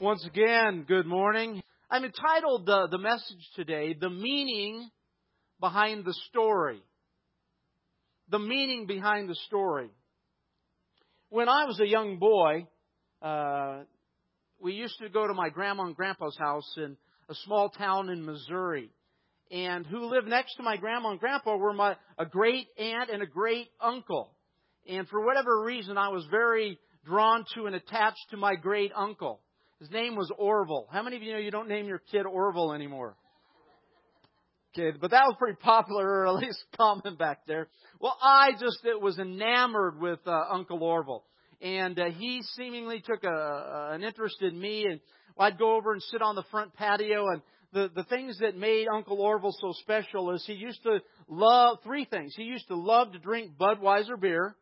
[0.00, 1.62] Once again, good morning.
[1.90, 4.88] I'm entitled uh, the message today, The Meaning
[5.60, 6.82] Behind the Story.
[8.30, 9.90] The meaning behind the story.
[11.28, 12.66] When I was a young boy,
[13.20, 13.80] uh,
[14.58, 16.96] we used to go to my grandma and grandpa's house in
[17.28, 18.88] a small town in Missouri.
[19.50, 23.22] And who lived next to my grandma and grandpa were my a great aunt and
[23.22, 24.30] a great uncle.
[24.88, 29.42] And for whatever reason, I was very drawn to and attached to my great uncle.
[29.80, 30.86] His name was Orville.
[30.92, 33.16] How many of you know you don't name your kid Orville anymore?
[34.72, 37.66] Okay, but that was pretty popular, or at least common back there.
[37.98, 41.24] Well, I just it was enamored with uh, Uncle Orville,
[41.62, 44.84] and uh, he seemingly took a, a, an interest in me.
[44.84, 45.00] And
[45.34, 47.40] well, I'd go over and sit on the front patio, and
[47.72, 52.04] the the things that made Uncle Orville so special is he used to love three
[52.04, 52.34] things.
[52.36, 54.54] He used to love to drink Budweiser beer,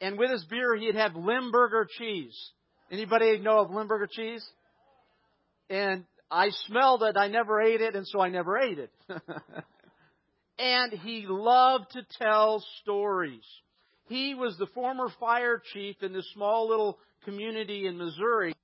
[0.00, 2.52] and with his beer he'd have Limburger cheese.
[2.90, 4.44] Anybody know of Limburger cheese?
[5.68, 8.92] And I smelled it, I never ate it, and so I never ate it.
[10.58, 13.44] and he loved to tell stories.
[14.06, 18.54] He was the former fire chief in this small little community in Missouri,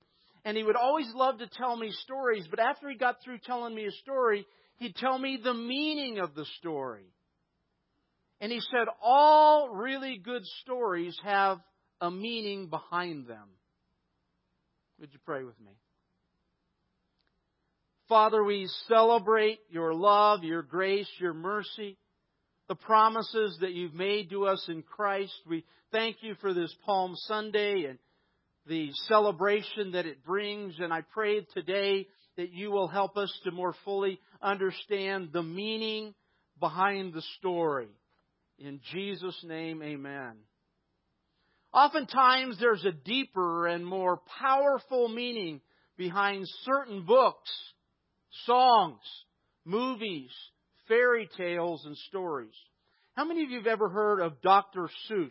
[0.43, 3.73] and he would always love to tell me stories, but after he got through telling
[3.73, 4.45] me a story,
[4.77, 7.05] he'd tell me the meaning of the story.
[8.41, 11.59] And he said, all really good stories have
[12.01, 13.47] a meaning behind them.
[14.99, 15.71] Would you pray with me?
[18.09, 21.97] Father, we celebrate your love, your grace, your mercy,
[22.67, 25.33] the promises that you've made to us in Christ.
[25.47, 27.99] We thank you for this Palm Sunday and
[28.65, 30.75] the celebration that it brings.
[30.79, 36.13] And I pray today that you will help us to more fully understand the meaning
[36.59, 37.89] behind the story.
[38.57, 40.37] In Jesus' name, amen.
[41.77, 45.61] Oftentimes there's a deeper and more powerful meaning
[45.95, 47.51] behind certain books,
[48.47, 48.97] songs,
[49.63, 50.31] movies,
[50.87, 52.55] fairy tales, and stories.
[53.13, 54.89] How many of you have ever heard of Dr.
[55.07, 55.29] Seuss?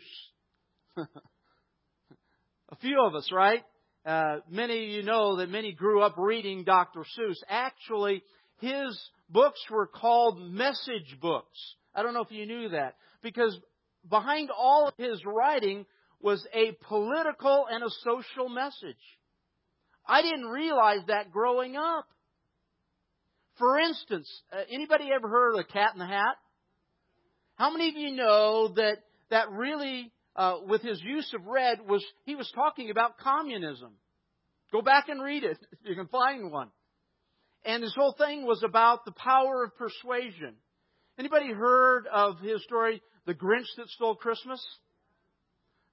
[0.96, 3.64] a few of us, right?
[4.04, 7.00] Uh, many of you know that many grew up reading Dr.
[7.18, 7.38] Seuss.
[7.48, 8.22] Actually,
[8.60, 8.96] his
[9.28, 11.58] books were called message books.
[11.92, 12.94] I don't know if you knew that.
[13.20, 13.58] Because
[14.08, 15.86] behind all of his writing
[16.20, 18.96] was a political and a social message.
[20.06, 22.06] I didn't realize that growing up.
[23.58, 26.36] For instance, uh, anybody ever heard of the Cat in the Hat?
[27.56, 28.98] How many of you know that
[29.30, 33.92] that really, uh, with his use of red, was he was talking about communism?
[34.72, 36.68] Go back and read it you can find one.
[37.64, 40.54] And his whole thing was about the power of persuasion.
[41.18, 44.64] Anybody heard of his story, The Grinch That Stole Christmas?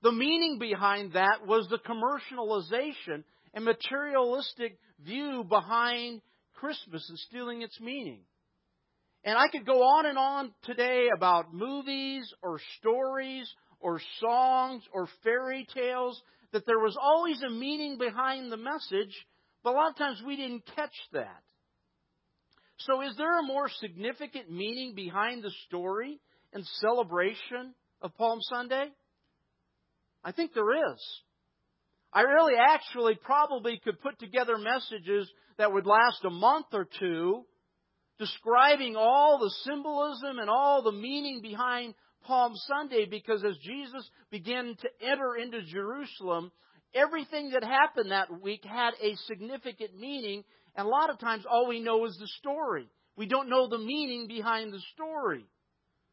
[0.03, 6.21] The meaning behind that was the commercialization and materialistic view behind
[6.55, 8.19] Christmas and stealing its meaning.
[9.23, 13.49] And I could go on and on today about movies or stories
[13.79, 16.21] or songs or fairy tales,
[16.51, 19.15] that there was always a meaning behind the message,
[19.63, 21.41] but a lot of times we didn't catch that.
[22.79, 26.19] So, is there a more significant meaning behind the story
[26.51, 28.89] and celebration of Palm Sunday?
[30.23, 31.21] I think there is.
[32.13, 37.45] I really actually probably could put together messages that would last a month or two
[38.19, 44.75] describing all the symbolism and all the meaning behind Palm Sunday because as Jesus began
[44.81, 46.51] to enter into Jerusalem,
[46.93, 50.43] everything that happened that week had a significant meaning,
[50.75, 52.87] and a lot of times all we know is the story.
[53.17, 55.45] We don't know the meaning behind the story.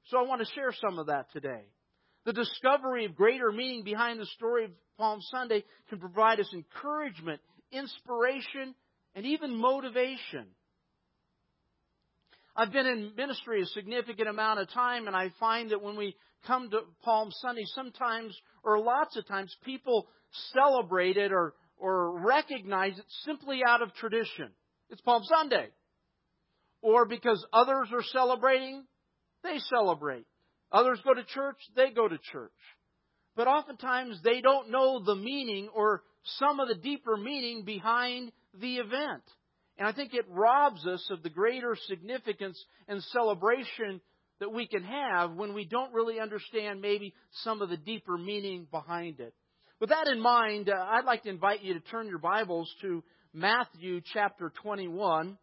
[0.08, 1.64] So I want to share some of that today.
[2.26, 7.40] The discovery of greater meaning behind the story of Palm Sunday can provide us encouragement,
[7.72, 8.74] inspiration,
[9.14, 10.46] and even motivation.
[12.54, 16.14] I've been in ministry a significant amount of time, and I find that when we
[16.46, 20.08] come to Palm Sunday, sometimes or lots of times people
[20.52, 24.50] celebrate it or, or recognize it simply out of tradition.
[24.90, 25.68] It's Palm Sunday.
[26.82, 28.84] Or because others are celebrating,
[29.42, 30.26] they celebrate.
[30.72, 32.52] Others go to church, they go to church.
[33.36, 36.02] But oftentimes they don't know the meaning or
[36.38, 39.22] some of the deeper meaning behind the event.
[39.78, 44.00] And I think it robs us of the greater significance and celebration
[44.40, 47.14] that we can have when we don't really understand maybe
[47.44, 49.34] some of the deeper meaning behind it.
[49.80, 53.02] With that in mind, uh, I'd like to invite you to turn your Bibles to
[53.32, 55.38] Matthew chapter 21.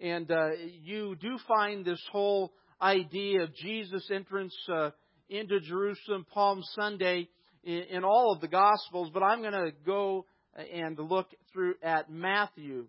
[0.00, 0.48] And uh,
[0.82, 4.90] you do find this whole idea of Jesus' entrance uh,
[5.28, 7.28] into Jerusalem Palm Sunday
[7.62, 12.10] in, in, all of the Gospels, but I'm going to go and look through at
[12.10, 12.86] Matthew,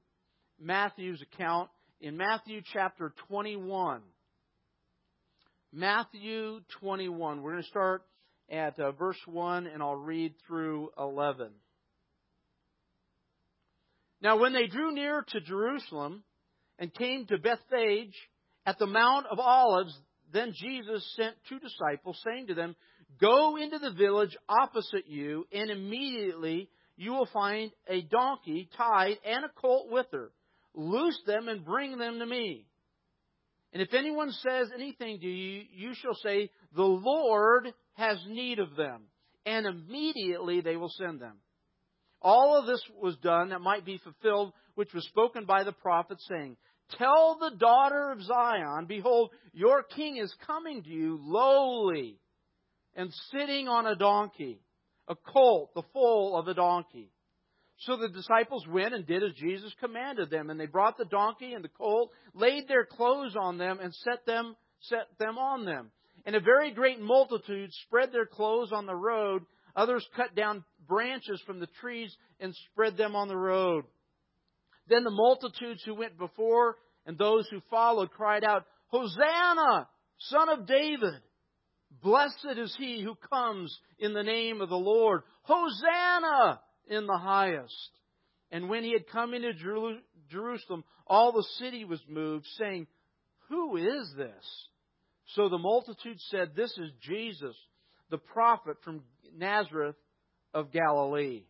[0.60, 4.02] Matthew's account in Matthew chapter 21.
[5.74, 7.42] Matthew 21.
[7.42, 8.04] We're going to start
[8.50, 11.52] at uh, verse 1 and I'll read through 11.
[14.22, 16.24] Now, when they drew near to Jerusalem
[16.78, 18.16] and came to Bethphage
[18.66, 19.98] at the Mount of Olives,
[20.32, 22.76] then Jesus sent two disciples, saying to them,
[23.20, 29.46] Go into the village opposite you, and immediately you will find a donkey tied and
[29.46, 30.32] a colt with her.
[30.74, 32.66] Loose them and bring them to me.
[33.74, 38.76] And if anyone says anything to you, you shall say, The Lord has need of
[38.76, 39.04] them.
[39.46, 41.38] And immediately they will send them.
[42.22, 46.20] All of this was done that might be fulfilled, which was spoken by the prophet,
[46.30, 46.56] saying,
[46.98, 52.20] Tell the daughter of Zion, Behold, your king is coming to you lowly
[52.96, 54.60] and sitting on a donkey,
[55.08, 57.12] a colt, the foal of a donkey.
[57.80, 61.54] So the disciples went and did as Jesus commanded them, and they brought the donkey
[61.54, 65.92] and the colt, laid their clothes on them, and set them set them on them.
[66.26, 69.44] And a very great multitude spread their clothes on the road.
[69.76, 73.86] Others cut down branches from the trees and spread them on the road.
[74.88, 79.88] Then the multitudes who went before and those who followed cried out, Hosanna,
[80.18, 81.22] son of David!
[82.02, 85.22] Blessed is he who comes in the name of the Lord.
[85.44, 87.90] Hosanna in the highest.
[88.52, 89.54] And when he had come into
[90.30, 92.88] Jerusalem, all the city was moved, saying,
[93.50, 94.68] Who is this?
[95.36, 97.56] So the multitude said, This is Jesus,
[98.10, 99.04] the prophet from
[99.36, 99.96] Nazareth
[100.54, 101.44] of Galilee.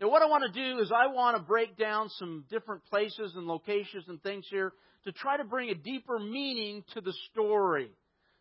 [0.00, 3.32] Now, what I want to do is I want to break down some different places
[3.34, 4.72] and locations and things here
[5.04, 7.90] to try to bring a deeper meaning to the story.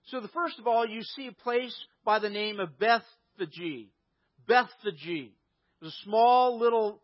[0.08, 3.90] So, the first of all, you see a place by the name of Bethphage.
[4.48, 5.08] Bethphage.
[5.08, 5.32] It
[5.82, 7.02] was a small little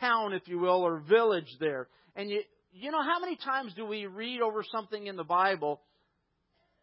[0.00, 1.88] town, if you will, or village there.
[2.14, 2.42] And you,
[2.72, 5.80] you know, how many times do we read over something in the Bible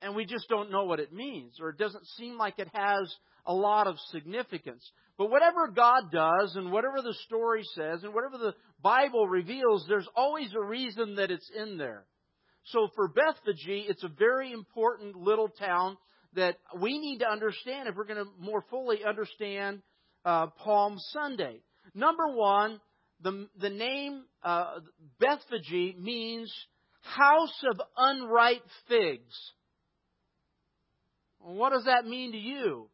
[0.01, 3.13] and we just don't know what it means, or it doesn't seem like it has
[3.45, 4.89] a lot of significance.
[5.17, 10.07] But whatever God does, and whatever the story says, and whatever the Bible reveals, there's
[10.15, 12.05] always a reason that it's in there.
[12.65, 15.97] So for Bethphage, it's a very important little town
[16.33, 19.81] that we need to understand if we're going to more fully understand
[20.23, 21.61] uh, Palm Sunday.
[21.93, 22.79] Number one,
[23.21, 24.79] the, the name uh,
[25.19, 26.53] Bethphage means
[27.01, 29.35] house of unripe figs.
[31.39, 32.89] What does that mean to you?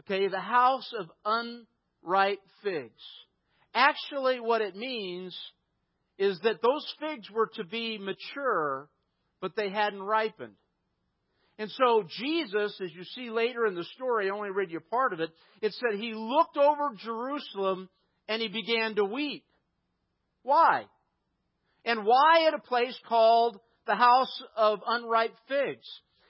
[0.00, 3.02] Okay, the house of unripe figs.
[3.74, 5.36] Actually, what it means
[6.18, 8.88] is that those figs were to be mature,
[9.40, 10.54] but they hadn't ripened.
[11.58, 15.12] And so Jesus, as you see later in the story, I only read you part
[15.12, 15.30] of it,
[15.60, 17.88] it said he looked over Jerusalem
[18.28, 19.44] and he began to weep.
[20.42, 20.86] Why?
[21.84, 25.86] And why at a place called the house of unripe figs?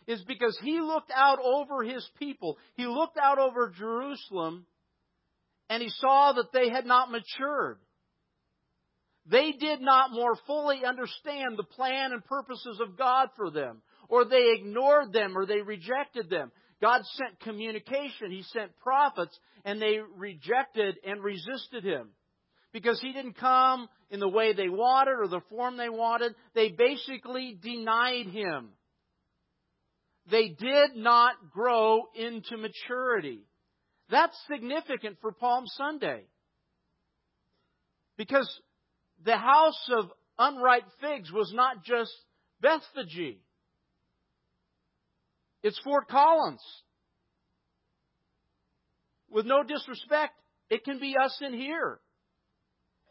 [0.06, 2.58] Is because he looked out over his people.
[2.74, 4.66] He looked out over Jerusalem
[5.68, 7.78] and he saw that they had not matured.
[9.26, 14.24] They did not more fully understand the plan and purposes of God for them, or
[14.24, 16.50] they ignored them, or they rejected them.
[16.80, 22.08] God sent communication, He sent prophets, and they rejected and resisted Him.
[22.72, 26.70] Because He didn't come in the way they wanted or the form they wanted, they
[26.70, 28.70] basically denied Him
[30.30, 33.46] they did not grow into maturity.
[34.10, 36.22] That's significant for Palm Sunday.
[38.16, 38.48] Because
[39.24, 42.12] the house of unripe figs was not just
[42.60, 43.38] Bethphage.
[45.62, 46.62] It's Fort Collins.
[49.30, 50.34] With no disrespect,
[50.68, 52.00] it can be us in here.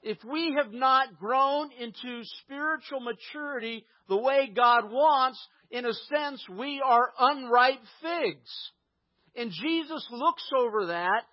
[0.03, 5.39] If we have not grown into spiritual maturity the way God wants,
[5.69, 8.71] in a sense, we are unripe figs.
[9.35, 11.23] And Jesus looks over that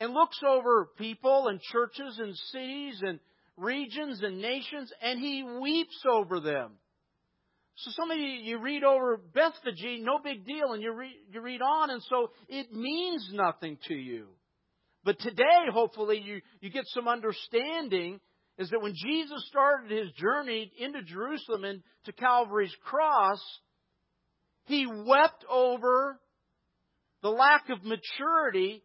[0.00, 3.20] and looks over people and churches and cities and
[3.56, 6.72] regions and nations and he weeps over them.
[7.76, 10.94] So some of you, you read over Bethphage, no big deal, and you
[11.30, 14.26] you read on, and so it means nothing to you.
[15.04, 18.20] But today, hopefully, you, you get some understanding
[18.58, 23.40] is that when Jesus started his journey into Jerusalem and to Calvary's cross,
[24.64, 26.20] he wept over
[27.22, 28.82] the lack of maturity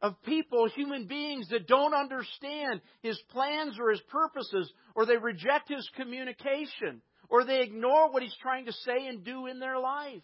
[0.00, 5.68] of people, human beings that don't understand his plans or his purposes, or they reject
[5.68, 10.22] his communication, or they ignore what he's trying to say and do in their life.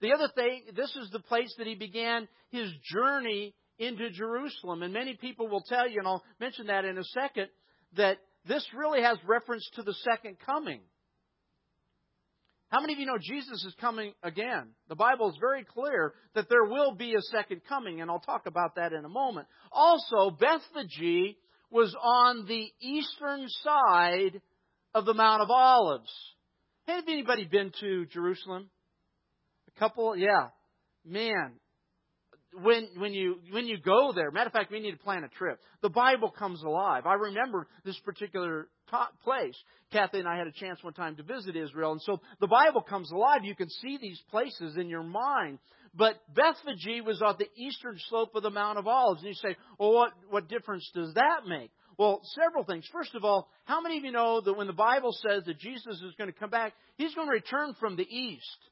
[0.00, 4.82] The other thing, this is the place that he began his journey into Jerusalem.
[4.82, 7.48] And many people will tell you, and I'll mention that in a second,
[7.96, 10.80] that this really has reference to the second coming.
[12.68, 14.68] How many of you know Jesus is coming again?
[14.88, 18.46] The Bible is very clear that there will be a second coming, and I'll talk
[18.46, 19.48] about that in a moment.
[19.72, 21.36] Also, Bethphage
[21.70, 24.40] was on the eastern side
[24.94, 26.12] of the Mount of Olives.
[26.86, 28.70] Have anybody been to Jerusalem?
[29.74, 30.48] A couple, yeah.
[31.04, 31.54] Man,
[32.52, 35.28] when when you when you go there, matter of fact, we need to plan a
[35.28, 35.60] trip.
[35.82, 37.06] The Bible comes alive.
[37.06, 38.68] I remember this particular
[39.22, 39.56] place.
[39.92, 42.80] Kathy and I had a chance one time to visit Israel, and so the Bible
[42.80, 43.44] comes alive.
[43.44, 45.58] You can see these places in your mind.
[45.94, 49.56] But Bethphage was on the eastern slope of the Mount of Olives, and you say,
[49.78, 52.88] "Well, what what difference does that make?" Well, several things.
[52.92, 56.00] First of all, how many of you know that when the Bible says that Jesus
[56.00, 58.69] is going to come back, He's going to return from the east?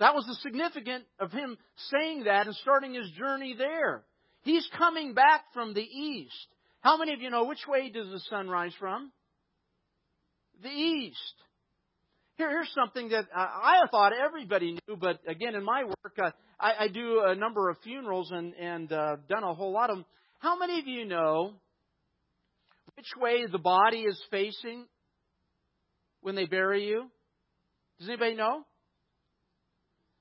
[0.00, 1.56] That was the significance of him
[1.90, 4.04] saying that and starting his journey there.
[4.42, 6.34] He's coming back from the east.
[6.80, 9.10] How many of you know which way does the sun rise from?
[10.62, 11.34] The east.
[12.36, 16.72] Here, here's something that I thought everybody knew, but again, in my work, uh, I,
[16.80, 20.04] I do a number of funerals and, and uh, done a whole lot of them.
[20.40, 21.54] How many of you know
[22.96, 24.86] which way the body is facing
[26.22, 27.04] when they bury you?
[27.98, 28.64] Does anybody know?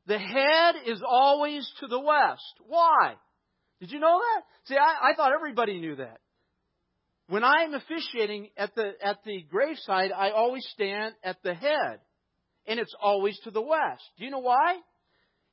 [0.07, 2.53] The head is always to the west.
[2.67, 3.15] Why?
[3.79, 4.43] Did you know that?
[4.65, 6.19] See, I, I thought everybody knew that.
[7.27, 11.99] When I'm officiating at the at the graveside, I always stand at the head,
[12.67, 14.03] and it's always to the west.
[14.17, 14.77] Do you know why?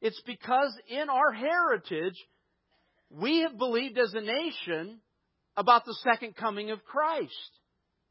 [0.00, 2.16] It's because in our heritage,
[3.10, 4.98] we have believed as a nation
[5.56, 7.50] about the second coming of Christ.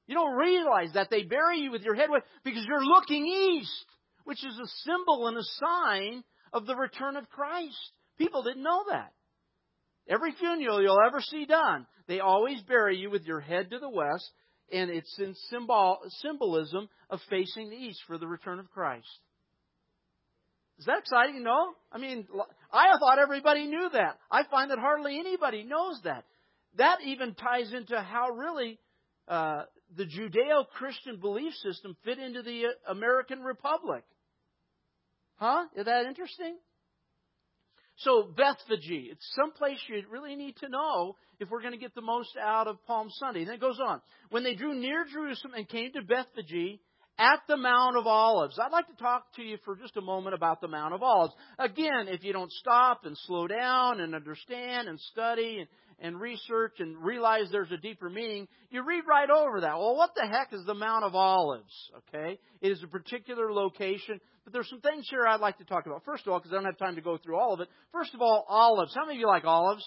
[0.08, 2.10] You don't realize that they bury you with your head
[2.44, 3.86] because you're looking east
[4.24, 6.24] which is a symbol and a sign
[6.54, 7.92] of the return of Christ.
[8.18, 9.14] People didn't know that.
[10.08, 13.90] Every funeral you'll ever see done, they always bury you with your head to the
[13.90, 14.30] west,
[14.72, 19.08] and it's in symbol, symbolism of facing the east for the return of Christ.
[20.80, 21.44] Is that exciting?
[21.44, 21.74] No?
[21.92, 22.26] I mean,
[22.72, 24.18] I thought everybody knew that.
[24.32, 26.24] I find that hardly anybody knows that.
[26.78, 28.80] That even ties into how really
[29.28, 29.64] uh,
[29.96, 34.04] the Judeo Christian belief system fit into the uh, American Republic.
[35.36, 35.66] Huh?
[35.76, 36.58] Is that interesting?
[37.98, 42.02] So, Bethphage, it's someplace you really need to know if we're going to get the
[42.02, 43.40] most out of Palm Sunday.
[43.40, 44.02] And then it goes on.
[44.30, 46.80] When they drew near Jerusalem and came to Bethphage
[47.20, 48.58] at the Mount of Olives.
[48.58, 51.34] I'd like to talk to you for just a moment about the Mount of Olives.
[51.60, 55.68] Again, if you don't stop and slow down and understand and study and,
[56.02, 59.78] and research and realize there's a deeper meaning, you read right over that.
[59.78, 61.74] Well, what the heck is the Mount of Olives?
[61.98, 62.40] Okay?
[62.62, 66.04] It is a particular location, but there's some things here I'd like to talk about.
[66.06, 67.68] First of all, because I don't have time to go through all of it.
[67.92, 68.94] First of all, olives.
[68.96, 69.86] How many of you like olives?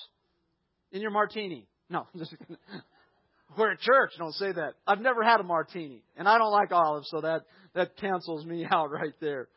[0.91, 1.67] In your martini?
[1.89, 2.07] No.
[3.59, 4.75] We're at church, don't say that.
[4.87, 7.43] I've never had a martini, and I don't like olives, so that,
[7.75, 9.49] that cancels me out right there.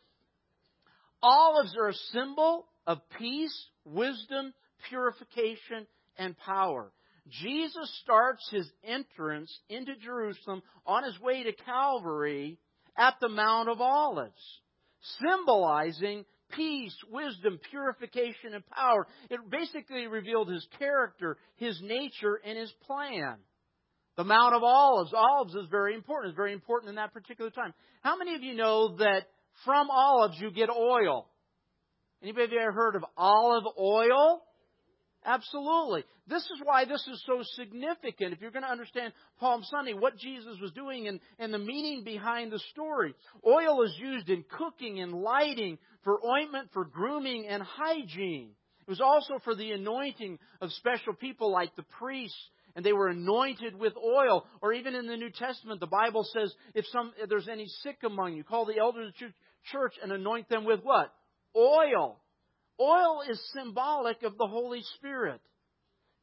[1.22, 4.54] Olives are a symbol of peace, wisdom,
[4.90, 6.92] purification, and power.
[7.28, 12.60] Jesus starts his entrance into Jerusalem on his way to Calvary
[12.98, 14.62] at the Mount of Olives,
[15.20, 19.08] symbolizing peace, wisdom, purification, and power.
[19.30, 23.38] It basically revealed his character, his nature, and his plan.
[24.18, 25.12] The Mount of Olives.
[25.14, 26.32] Olives is very important.
[26.32, 27.74] It's very important in that particular time.
[28.02, 29.24] How many of you know that
[29.66, 31.28] from olives you get oil?
[32.22, 34.42] Anybody ever heard of olive oil?
[35.26, 36.04] Absolutely.
[36.28, 38.32] This is why this is so significant.
[38.32, 42.04] If you're going to understand Palm Sunday, what Jesus was doing and, and the meaning
[42.04, 43.16] behind the story.
[43.46, 48.52] Oil is used in cooking and lighting, for ointment, for grooming, and hygiene.
[48.88, 52.38] It was also for the anointing of special people like the priests,
[52.76, 54.46] and they were anointed with oil.
[54.62, 57.98] Or even in the New Testament, the Bible says if, some, if there's any sick
[58.06, 59.34] among you, call the elders of the
[59.72, 61.12] church and anoint them with what?
[61.56, 62.20] Oil.
[62.80, 65.42] Oil is symbolic of the Holy Spirit.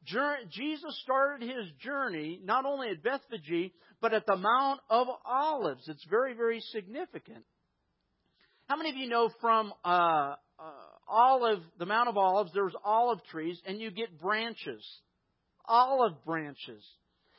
[0.05, 5.87] Jesus started his journey not only at Bethphage, but at the Mount of Olives.
[5.87, 7.45] It's very, very significant.
[8.67, 10.71] How many of you know from uh, uh,
[11.07, 14.85] olive, the Mount of Olives, there's olive trees, and you get branches,
[15.65, 16.83] olive branches.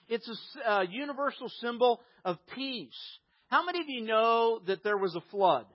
[0.09, 0.28] It's
[0.64, 3.18] a uh, universal symbol of peace.
[3.49, 5.66] How many of you know that there was a flood?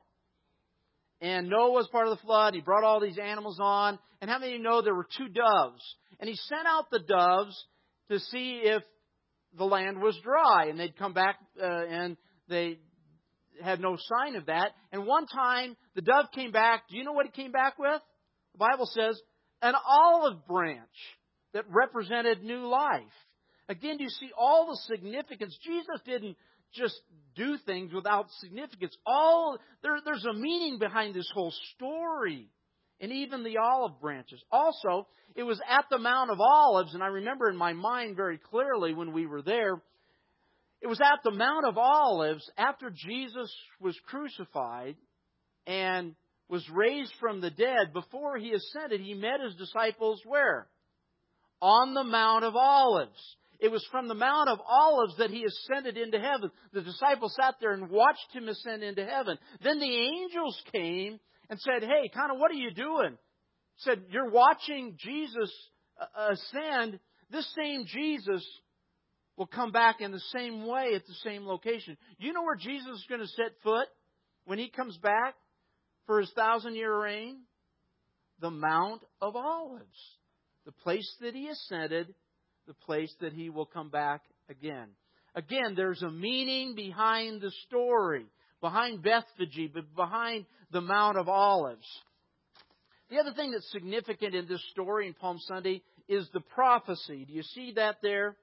[1.21, 2.53] And Noah was part of the flood.
[2.53, 3.99] He brought all these animals on.
[4.21, 5.81] And how many of you know there were two doves?
[6.19, 7.65] And he sent out the doves
[8.09, 8.83] to see if
[9.57, 10.67] the land was dry.
[10.69, 12.79] And they'd come back uh, and they
[13.61, 14.71] had no sign of that.
[14.91, 16.83] And one time the dove came back.
[16.89, 18.01] Do you know what he came back with?
[18.53, 19.19] The Bible says
[19.61, 20.88] an olive branch
[21.53, 23.03] that represented new life.
[23.67, 25.57] Again, do you see all the significance.
[25.63, 26.38] Jesus didn't
[26.73, 26.99] just
[27.35, 28.95] do things without significance.
[29.05, 32.49] All there, there's a meaning behind this whole story,
[32.99, 34.41] and even the olive branches.
[34.51, 38.38] Also, it was at the Mount of Olives, and I remember in my mind very
[38.38, 39.81] clearly when we were there.
[40.81, 44.95] It was at the Mount of Olives after Jesus was crucified
[45.67, 46.15] and
[46.47, 47.93] was raised from the dead.
[47.93, 50.67] Before he ascended, he met his disciples where?
[51.61, 53.35] On the Mount of Olives.
[53.59, 56.49] It was from the Mount of Olives that he ascended into heaven.
[56.71, 59.37] The disciples sat there and watched him ascend into heaven.
[59.61, 63.17] Then the angels came and said, Hey, kind of, what are you doing?
[63.77, 65.51] Said, You're watching Jesus
[65.99, 66.99] uh, ascend.
[67.31, 68.45] This same Jesus
[69.35, 71.97] will come back in the same way at the same location.
[72.17, 73.87] You know where Jesus is going to set foot
[74.45, 75.35] when he comes back
[76.05, 77.41] for his thousand year reign?
[78.39, 80.17] The Mount of Olives,
[80.65, 82.13] the place that he ascended
[82.69, 84.89] the place that he will come back again.
[85.33, 88.27] Again, there's a meaning behind the story,
[88.61, 91.88] behind Bethphage, but behind the Mount of Olives.
[93.09, 97.25] The other thing that's significant in this story in Palm Sunday is the prophecy.
[97.25, 98.38] Do you see that there?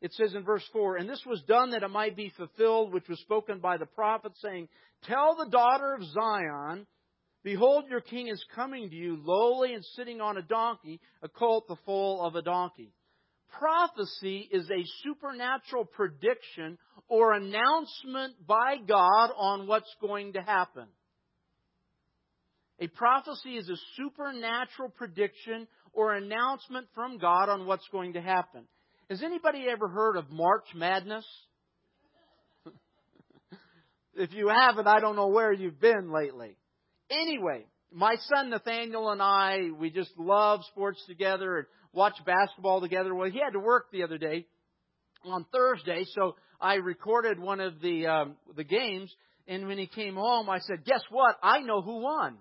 [0.00, 3.08] It says in verse 4, And this was done that it might be fulfilled, which
[3.08, 4.68] was spoken by the prophet, saying,
[5.04, 6.84] Tell the daughter of Zion,
[7.44, 11.68] Behold, your king is coming to you, lowly and sitting on a donkey, a colt
[11.68, 12.92] the foal of a donkey.
[13.50, 16.78] Prophecy is a supernatural prediction
[17.08, 20.86] or announcement by God on what's going to happen.
[22.80, 28.64] A prophecy is a supernatural prediction or announcement from God on what's going to happen.
[29.10, 31.24] Has anybody ever heard of March Madness?
[34.14, 36.56] if you haven't, I don't know where you've been lately.
[37.10, 43.14] Anyway, my son Nathaniel and I, we just love sports together watch basketball together.
[43.14, 44.46] Well, he had to work the other day
[45.24, 49.14] on Thursday, so I recorded one of the um, the games.
[49.46, 51.36] And when he came home, I said, "Guess what?
[51.42, 52.36] I know who won."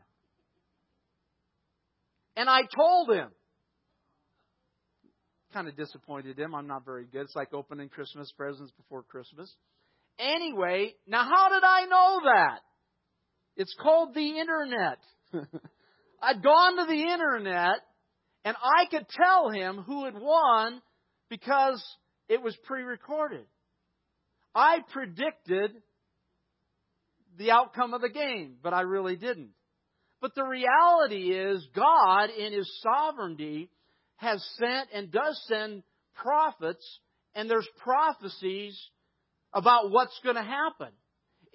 [2.36, 3.30] And I told him.
[5.54, 6.54] Kind of disappointed him.
[6.54, 7.22] I'm not very good.
[7.22, 9.52] It's like opening Christmas presents before Christmas.
[10.20, 12.60] Anyway, now how did I know that?
[13.56, 15.00] It's called the internet.
[16.22, 17.80] I'd gone to the internet
[18.46, 20.82] and I could tell him who had won
[21.30, 21.84] because
[22.30, 23.46] it was pre recorded.
[24.56, 25.72] I predicted
[27.38, 29.52] the outcome of the game, but I really didn't.
[30.20, 33.70] But the reality is, God, in His sovereignty,
[34.16, 35.84] has sent and does send
[36.16, 36.84] prophets,
[37.36, 38.80] and there's prophecies
[39.54, 40.90] about what's going to happen.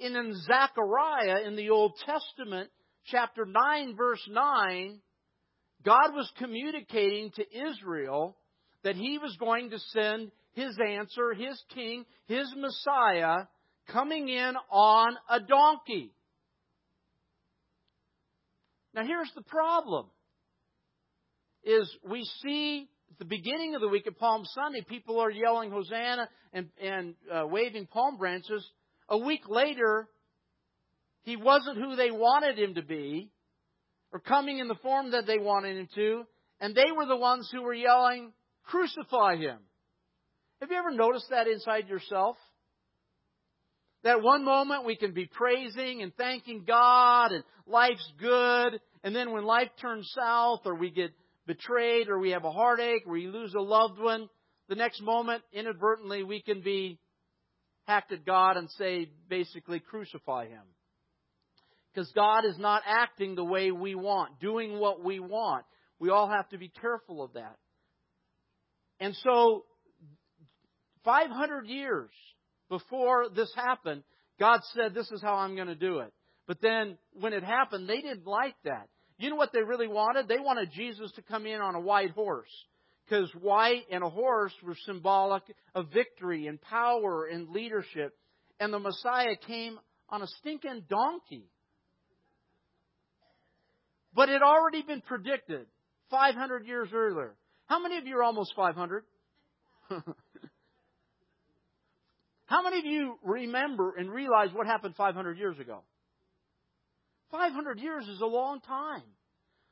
[0.00, 2.70] And in Zechariah in the Old Testament,
[3.06, 5.00] chapter 9, verse 9,
[5.84, 8.36] God was communicating to Israel
[8.84, 13.44] that He was going to send His answer, His King, His Messiah,
[13.88, 16.12] coming in on a donkey.
[18.94, 20.06] Now here's the problem.
[21.64, 25.70] Is we see at the beginning of the week at Palm Sunday, people are yelling
[25.70, 28.68] Hosanna and, and uh, waving palm branches.
[29.08, 30.08] A week later,
[31.22, 33.30] he wasn't who they wanted him to be
[34.12, 36.24] or coming in the form that they wanted him to,
[36.60, 38.32] and they were the ones who were yelling,
[38.64, 39.58] Crucify him.
[40.60, 42.36] Have you ever noticed that inside yourself?
[44.04, 49.32] That one moment we can be praising and thanking God and life's good, and then
[49.32, 51.10] when life turns south or we get
[51.46, 54.28] betrayed or we have a heartache or we lose a loved one,
[54.68, 56.98] the next moment, inadvertently, we can be
[57.86, 60.62] hacked at God and say, basically, crucify him.
[61.92, 65.64] Because God is not acting the way we want, doing what we want.
[65.98, 67.56] We all have to be careful of that.
[68.98, 69.64] And so,
[71.04, 72.10] 500 years
[72.68, 74.04] before this happened,
[74.38, 76.12] God said, This is how I'm going to do it.
[76.46, 78.88] But then, when it happened, they didn't like that.
[79.18, 80.28] You know what they really wanted?
[80.28, 82.50] They wanted Jesus to come in on a white horse.
[83.04, 85.42] Because white and a horse were symbolic
[85.74, 88.16] of victory and power and leadership.
[88.58, 89.78] And the Messiah came
[90.08, 91.48] on a stinking donkey.
[94.14, 95.66] But it had already been predicted
[96.10, 97.34] 500 years earlier.
[97.66, 99.04] How many of you are almost 500?
[102.46, 105.84] How many of you remember and realize what happened 500 years ago?
[107.30, 109.02] 500 years is a long time.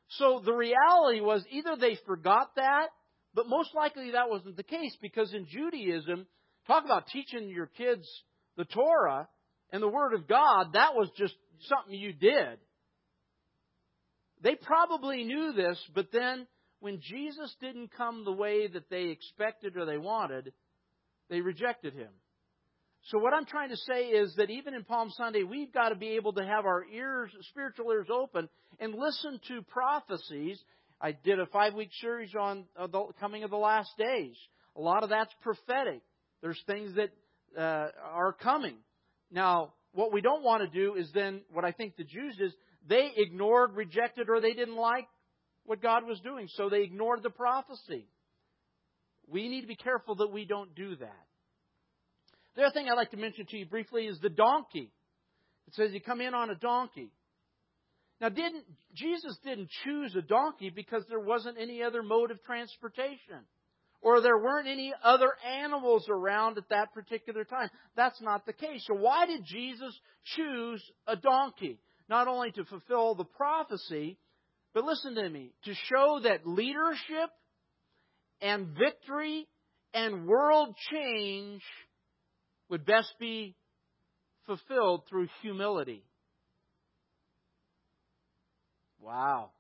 [0.09, 2.89] So the reality was either they forgot that,
[3.35, 6.27] but most likely that wasn't the case because in Judaism,
[6.67, 8.09] talk about teaching your kids
[8.57, 9.29] the Torah
[9.73, 11.35] and the Word of God, that was just
[11.69, 12.59] something you did.
[14.43, 16.47] They probably knew this, but then
[16.81, 20.53] when Jesus didn't come the way that they expected or they wanted,
[21.29, 22.11] they rejected him.
[23.05, 25.95] So what I'm trying to say is that even in Palm Sunday, we've got to
[25.95, 28.49] be able to have our ears, spiritual ears open
[28.79, 30.63] and listen to prophecies.
[31.01, 34.37] I did a five week series on the coming of the last days.
[34.77, 36.03] A lot of that's prophetic.
[36.43, 37.11] There's things that
[37.59, 38.77] uh, are coming.
[39.31, 42.53] Now, what we don't want to do is then what I think the Jews is
[42.91, 45.07] they ignored, rejected, or they didn't like
[45.65, 48.09] what God was doing, so they ignored the prophecy.
[49.29, 51.27] We need to be careful that we don't do that.
[52.57, 54.91] The other thing I'd like to mention to you briefly is the donkey.
[55.69, 57.13] It says you come in on a donkey.
[58.21, 63.47] Now, didn't Jesus didn't choose a donkey because there wasn't any other mode of transportation,
[64.03, 65.31] or there weren't any other
[65.63, 67.69] animals around at that particular time.
[67.95, 68.85] That's not the case.
[68.89, 69.97] So, why did Jesus
[70.37, 71.79] choose a donkey?
[72.11, 74.19] Not only to fulfill the prophecy,
[74.75, 77.31] but listen to me, to show that leadership
[78.41, 79.47] and victory
[79.95, 81.63] and world change
[82.69, 83.55] would best be
[84.47, 86.05] fulfilled through humility.
[89.01, 89.53] Wow.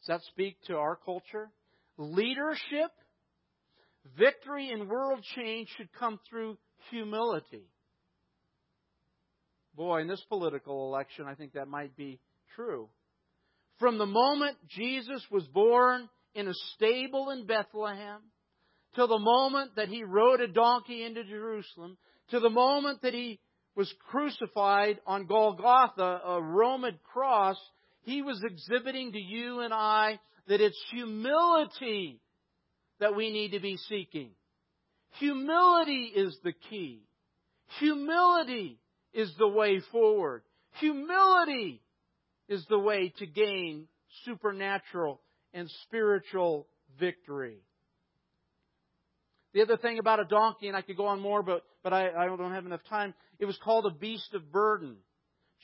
[0.00, 1.50] Does that speak to our culture?
[1.98, 2.92] Leadership,
[4.16, 6.58] victory, and world change should come through
[6.90, 7.66] humility.
[9.74, 12.20] Boy, in this political election, I think that might be
[12.56, 12.88] true.
[13.78, 18.20] From the moment Jesus was born in a stable in Bethlehem,
[18.94, 21.96] till the moment that he rode a donkey into Jerusalem,
[22.30, 23.40] to the moment that he
[23.76, 27.56] was crucified on Golgotha, a Roman cross,
[28.02, 32.20] he was exhibiting to you and I that it's humility
[32.98, 34.30] that we need to be seeking.
[35.18, 37.02] Humility is the key.
[37.78, 38.79] Humility
[39.12, 40.42] is the way forward.
[40.80, 41.82] Humility
[42.48, 43.86] is the way to gain
[44.24, 45.20] supernatural
[45.52, 46.66] and spiritual
[46.98, 47.58] victory.
[49.52, 52.10] The other thing about a donkey, and I could go on more, but, but I,
[52.10, 54.96] I don't have enough time, it was called a beast of burden.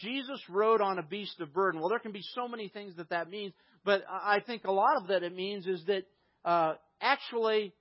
[0.01, 1.81] Jesus rode on a beast of burden.
[1.81, 3.53] Well, there can be so many things that that means,
[3.85, 6.03] but I think a lot of that it means is that
[6.45, 7.73] uh, actually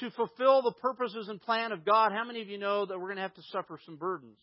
[0.00, 3.08] to fulfill the purposes and plan of God, how many of you know that we're
[3.08, 4.38] going to have to suffer some burdens?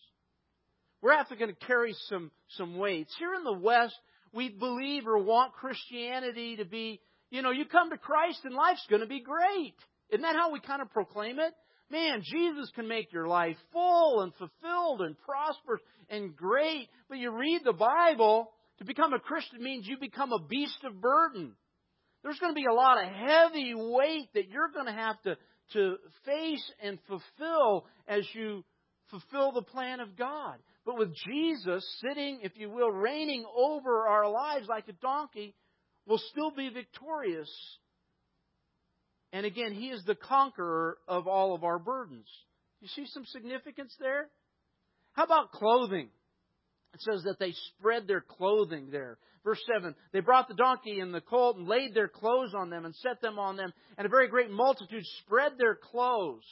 [1.01, 3.13] We're actually going to carry some some weights.
[3.17, 3.95] Here in the West,
[4.33, 8.85] we believe or want Christianity to be, you know, you come to Christ and life's
[8.89, 9.75] going to be great.
[10.09, 11.53] Isn't that how we kind of proclaim it?
[11.91, 16.87] Man, Jesus can make your life full and fulfilled and prosperous and great.
[17.07, 21.01] But you read the Bible, to become a Christian means you become a beast of
[21.01, 21.53] burden.
[22.23, 25.37] There's going to be a lot of heavy weight that you're going to have to,
[25.73, 28.63] to face and fulfill as you
[29.09, 30.57] fulfill the plan of God.
[30.89, 35.53] But with Jesus sitting, if you will, reigning over our lives like a donkey,
[36.07, 37.49] we'll still be victorious
[39.31, 42.27] and again, He is the conqueror of all of our burdens.
[42.81, 44.29] You see some significance there?
[45.13, 46.09] How about clothing?
[46.93, 49.19] It says that they spread their clothing there.
[49.43, 52.85] Verse 7 They brought the donkey and the colt and laid their clothes on them
[52.85, 56.45] and set them on them, and a very great multitude spread their clothes.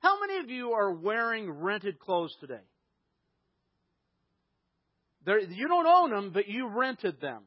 [0.00, 2.60] How many of you are wearing rented clothes today?
[5.28, 7.42] They're, you don't own them, but you rented them.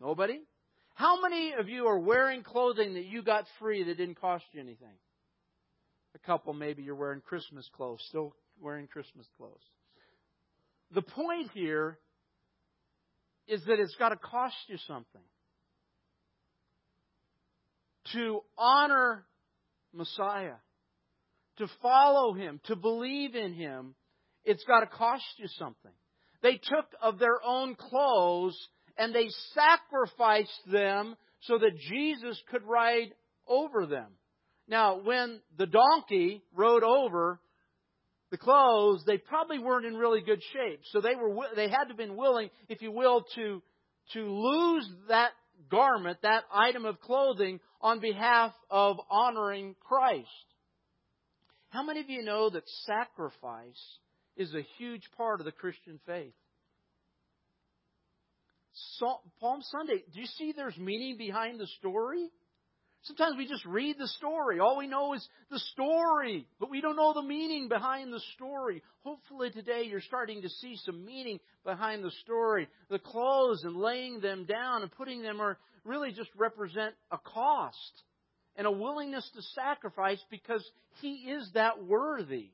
[0.00, 0.40] Nobody?
[0.94, 4.60] How many of you are wearing clothing that you got free that didn't cost you
[4.62, 4.96] anything?
[6.14, 9.60] A couple, maybe you're wearing Christmas clothes, still wearing Christmas clothes.
[10.94, 11.98] The point here
[13.46, 15.20] is that it's got to cost you something.
[18.14, 19.26] To honor
[19.92, 20.56] Messiah,
[21.58, 23.94] to follow Him, to believe in Him,
[24.44, 25.92] it's got to cost you something.
[26.42, 28.56] They took of their own clothes
[28.96, 33.14] and they sacrificed them so that Jesus could ride
[33.46, 34.08] over them.
[34.68, 37.40] Now, when the donkey rode over
[38.30, 40.80] the clothes, they probably weren't in really good shape.
[40.92, 43.62] So they were they had to have been willing, if you will, to
[44.12, 45.32] to lose that
[45.70, 50.28] garment, that item of clothing on behalf of honoring Christ.
[51.70, 53.98] How many of you know that sacrifice
[54.40, 56.32] is a huge part of the Christian faith?
[59.38, 62.26] Palm Sunday, do you see there's meaning behind the story?
[63.02, 64.58] Sometimes we just read the story.
[64.58, 68.82] All we know is the story, but we don't know the meaning behind the story.
[69.04, 72.66] Hopefully today you're starting to see some meaning behind the story.
[72.88, 78.02] The clothes and laying them down and putting them are really just represent a cost
[78.56, 80.66] and a willingness to sacrifice because
[81.02, 82.50] he is that worthy.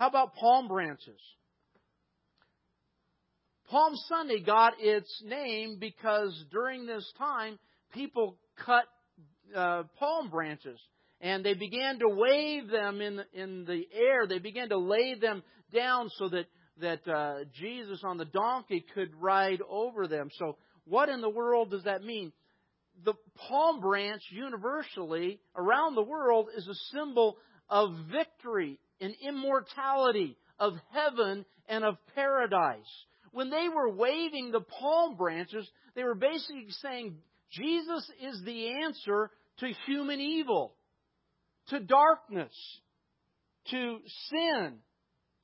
[0.00, 1.20] How about palm branches?
[3.68, 7.58] Palm Sunday got its name because during this time,
[7.92, 8.84] people cut
[9.54, 10.80] uh, palm branches
[11.20, 14.26] and they began to wave them in the, in the air.
[14.26, 16.46] They began to lay them down so that
[16.80, 20.30] that uh, Jesus on the donkey could ride over them.
[20.38, 22.32] So, what in the world does that mean?
[23.04, 27.36] The palm branch, universally around the world, is a symbol
[27.68, 32.84] of victory and immortality, of heaven and of paradise.
[33.32, 37.16] When they were waving the palm branches, they were basically saying
[37.50, 40.74] Jesus is the answer to human evil,
[41.68, 42.52] to darkness,
[43.70, 43.98] to
[44.30, 44.78] sin,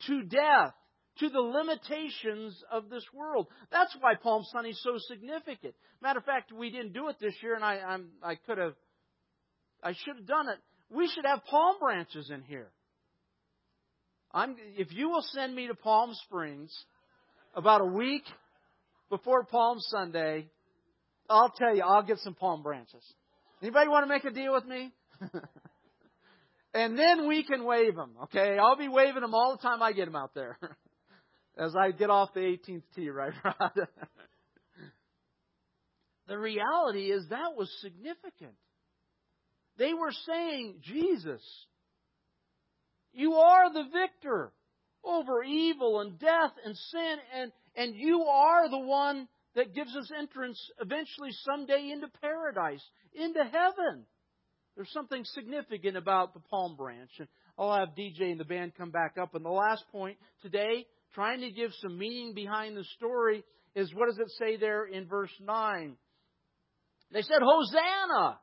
[0.07, 0.75] to death,
[1.19, 3.47] to the limitations of this world.
[3.71, 5.75] That's why Palm Sunday is so significant.
[6.03, 8.75] Matter of fact, we didn't do it this year, and I, I'm, I could have,
[9.83, 10.59] I should have done it.
[10.91, 12.71] We should have palm branches in here.
[14.37, 16.71] I'm, if you will send me to Palm Springs
[17.55, 18.23] about a week
[19.09, 20.51] before Palm Sunday,
[21.31, 23.03] I'll tell you, I'll get some palm branches.
[23.63, 24.93] Anybody want to make a deal with me?
[26.75, 28.59] and then we can wave them, okay?
[28.59, 30.59] I'll be waving them all the time I get them out there.
[31.59, 33.89] As I get off the 18th tee, right, Rod?
[36.29, 38.53] the reality is that was significant.
[39.79, 41.41] They were saying, Jesus,
[43.17, 44.53] you are the victor
[45.03, 50.11] over evil and death and sin, and, and you are the one that gives us
[50.17, 54.05] entrance eventually someday into paradise, into heaven.
[54.77, 57.11] There's something significant about the palm branch.
[57.19, 59.35] And I'll have DJ and the band come back up.
[59.35, 63.43] And the last point today, trying to give some meaning behind the story,
[63.75, 65.97] is what does it say there in verse 9?
[67.13, 68.39] They said, Hosanna!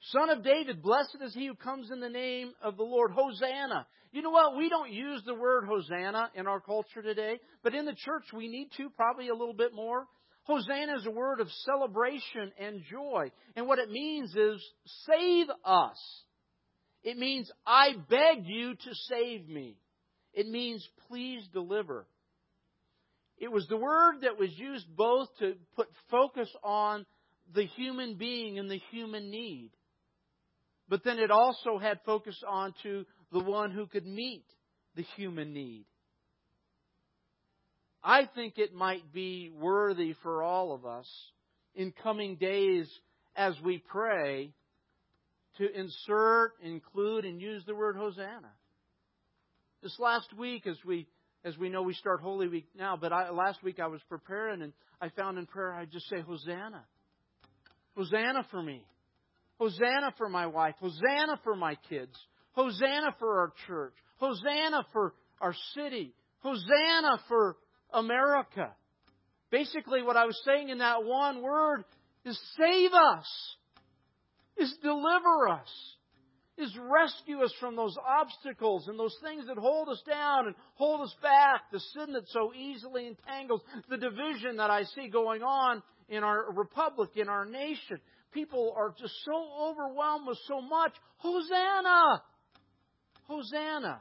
[0.00, 3.10] Son of David, blessed is he who comes in the name of the Lord.
[3.10, 3.86] Hosanna.
[4.12, 4.56] You know what?
[4.56, 8.48] We don't use the word Hosanna in our culture today, but in the church we
[8.48, 10.06] need to, probably a little bit more.
[10.44, 13.30] Hosanna is a word of celebration and joy.
[13.54, 14.64] And what it means is,
[15.06, 15.98] save us.
[17.02, 19.76] It means, I beg you to save me.
[20.32, 22.06] It means, please deliver.
[23.36, 27.04] It was the word that was used both to put focus on
[27.54, 29.70] the human being and the human need.
[30.88, 34.44] But then it also had focus on to the one who could meet
[34.96, 35.84] the human need.
[38.02, 41.06] I think it might be worthy for all of us
[41.74, 42.88] in coming days
[43.36, 44.52] as we pray
[45.58, 48.50] to insert, include, and use the word Hosanna.
[49.82, 51.06] This last week, as we
[51.44, 54.60] as we know, we start Holy Week now, but I, last week I was preparing
[54.60, 56.84] and I found in prayer I'd just say Hosanna,
[57.96, 58.84] Hosanna for me.
[59.58, 60.74] Hosanna for my wife.
[60.80, 62.16] Hosanna for my kids.
[62.52, 63.94] Hosanna for our church.
[64.18, 66.14] Hosanna for our city.
[66.40, 67.56] Hosanna for
[67.92, 68.72] America.
[69.50, 71.84] Basically, what I was saying in that one word
[72.24, 73.56] is save us,
[74.56, 75.68] is deliver us,
[76.58, 81.00] is rescue us from those obstacles and those things that hold us down and hold
[81.00, 85.82] us back, the sin that so easily entangles, the division that I see going on
[86.08, 88.00] in our republic, in our nation
[88.32, 90.92] people are just so overwhelmed with so much.
[91.18, 92.22] Hosanna!
[93.24, 94.00] Hosanna!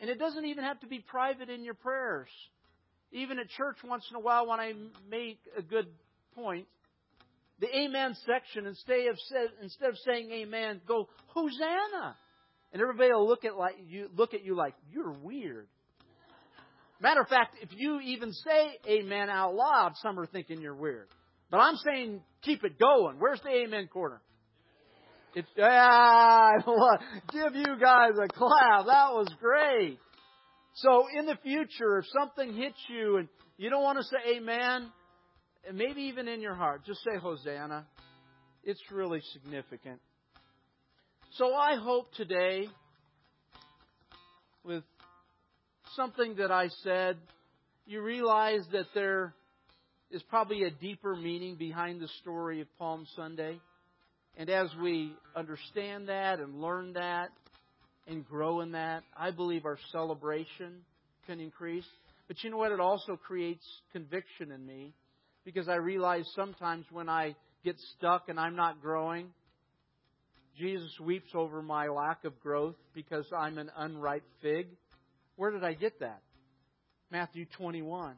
[0.00, 2.28] And it doesn't even have to be private in your prayers.
[3.12, 4.72] Even at church, once in a while, when I
[5.08, 5.86] make a good
[6.34, 6.66] point,
[7.60, 9.18] the amen section, instead of,
[9.62, 12.16] instead of saying amen, go, Hosanna!
[12.72, 15.68] And everybody will look at, like, you, look at you like, you're weird.
[17.00, 21.08] Matter of fact, if you even say amen out loud, some are thinking you're weird.
[21.50, 23.16] But I'm saying keep it going.
[23.18, 24.20] Where's the amen corner?
[25.34, 26.52] It's, ah,
[27.32, 28.86] give you guys a clap.
[28.86, 29.98] That was great.
[30.74, 34.90] So in the future, if something hits you and you don't want to say amen,
[35.72, 37.86] maybe even in your heart, just say Hosanna.
[38.64, 40.00] It's really significant.
[41.32, 42.68] So I hope today,
[44.64, 44.84] with
[45.96, 47.16] something that I said,
[47.86, 49.34] you realize that there
[50.12, 53.58] is probably a deeper meaning behind the story of Palm Sunday.
[54.36, 57.30] And as we understand that and learn that
[58.06, 60.82] and grow in that, I believe our celebration
[61.26, 61.86] can increase.
[62.28, 62.72] But you know what?
[62.72, 64.92] It also creates conviction in me
[65.44, 69.28] because I realize sometimes when I get stuck and I'm not growing,
[70.58, 74.66] Jesus weeps over my lack of growth because I'm an unripe fig.
[75.36, 76.20] Where did I get that?
[77.10, 78.16] Matthew 21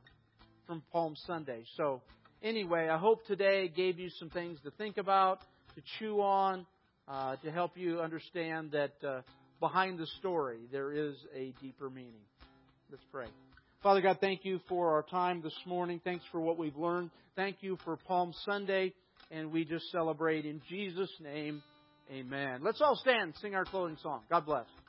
[0.66, 1.64] from Palm Sunday.
[1.77, 2.03] So,
[2.42, 5.40] anyway, I hope today gave you some things to think about,
[5.74, 6.66] to chew on,
[7.09, 9.20] uh, to help you understand that uh,
[9.61, 12.24] behind the story there is a deeper meaning.
[12.90, 13.27] Let's pray.
[13.83, 16.00] Father God, thank you for our time this morning.
[16.03, 17.11] Thanks for what we've learned.
[17.37, 18.94] Thank you for Palm Sunday.
[19.31, 21.62] and we just celebrate in Jesus' name.
[22.11, 22.61] Amen.
[22.62, 24.22] Let's all stand sing our closing song.
[24.31, 24.84] God bless.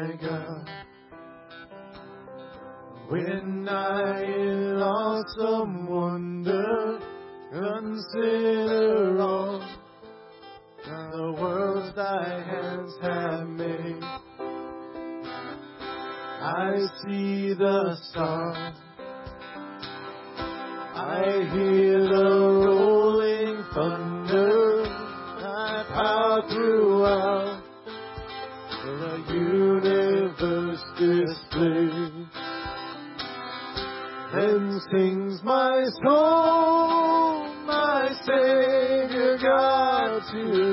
[0.00, 0.70] My God,
[3.08, 7.00] when I in awesome wonder
[7.52, 9.62] consider all
[10.84, 14.02] the worlds thy hands have made,
[16.42, 18.76] I see the stars,
[20.94, 21.79] I hear
[40.30, 40.69] to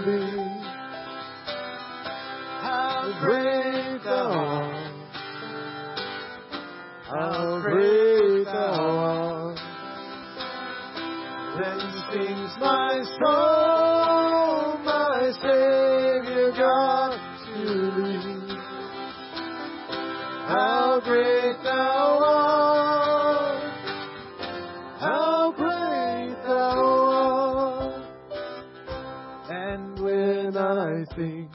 [31.17, 31.51] I think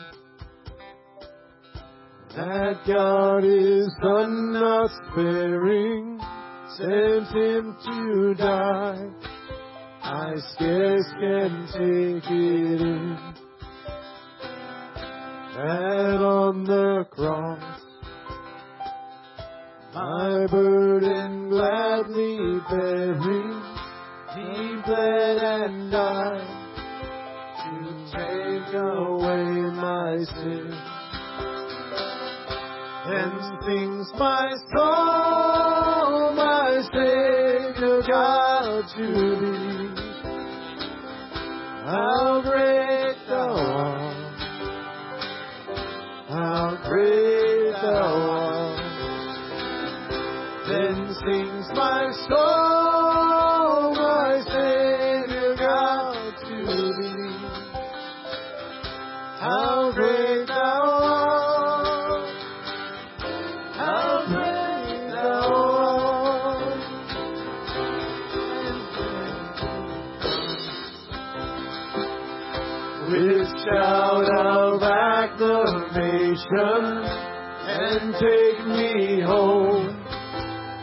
[2.35, 6.19] that God is Son not sparing,
[6.77, 9.09] sent him to die,
[10.03, 13.17] I scarce can take it in.
[15.55, 17.81] That on the cross
[19.95, 23.63] my burden gladly bearing,
[24.35, 26.52] he bled and died
[28.75, 30.71] away my sin.
[33.09, 33.33] Then
[33.67, 39.07] sings my soul, my Savior God to
[39.41, 39.91] thee.
[41.85, 44.41] How great thou art,
[46.29, 48.79] how great thou art.
[50.69, 52.72] Then sings my soul,
[76.51, 79.99] and take me home.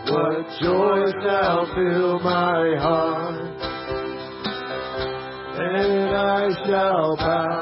[0.07, 3.35] What joy shall fill my heart,
[5.59, 7.58] and I shall bow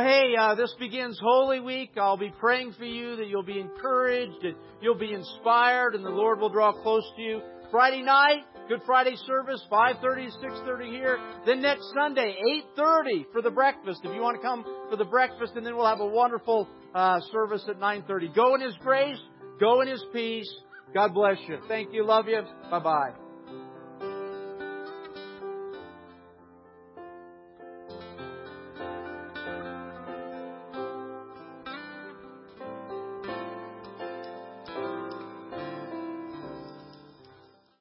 [0.00, 1.90] Well, hey, uh, this begins Holy Week.
[1.98, 6.08] I'll be praying for you that you'll be encouraged, and you'll be inspired, and the
[6.08, 7.42] Lord will draw close to you.
[7.70, 11.18] Friday night, Good Friday service, 5.30 to 6.30 here.
[11.44, 12.34] Then next Sunday,
[12.78, 14.00] 8.30 for the breakfast.
[14.02, 17.20] If you want to come for the breakfast, and then we'll have a wonderful uh,
[17.30, 18.34] service at 9.30.
[18.34, 19.20] Go in His grace.
[19.60, 20.50] Go in His peace.
[20.94, 21.58] God bless you.
[21.68, 22.06] Thank you.
[22.06, 22.40] Love you.
[22.70, 23.19] Bye-bye.